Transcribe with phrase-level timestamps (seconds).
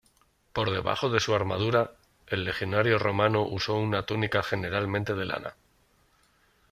[0.51, 1.91] Por debajo de su armadura,
[2.25, 5.53] el legionario romano usó una túnica generalmente de lana.